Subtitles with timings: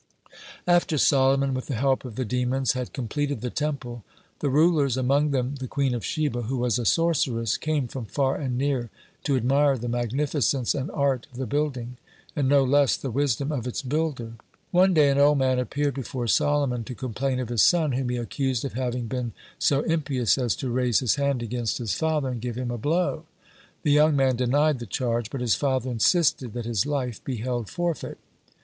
[0.65, 4.03] After Solomon with the help of the demons had completed the Temple,
[4.39, 8.35] the rulers, among them the Queen of Sheba, who was a sorceress, came from far
[8.35, 8.89] and near
[9.25, 11.97] to admire the magnificence and art of the building,
[12.35, 14.29] and no less the wisdom of its builder.
[14.41, 18.09] (55) One day an old man appeared before Solomon to complain of his son, whom
[18.09, 22.29] he accused of having been so impious as to raise his hand against his father
[22.29, 23.25] and give him a blow.
[23.83, 27.69] The young man denied the charge, but his father insisted that his life be held
[27.69, 28.17] forfeit.